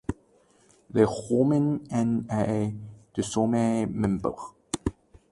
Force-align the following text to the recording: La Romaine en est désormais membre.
La 0.95 1.03
Romaine 1.05 1.79
en 1.91 2.21
est 2.31 2.73
désormais 3.13 3.85
membre. 3.85 4.55